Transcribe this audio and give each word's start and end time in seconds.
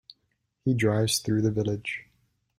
He 0.65 0.73
drives 0.73 1.19
through 1.19 1.43
the 1.43 1.51
village. 1.51 2.05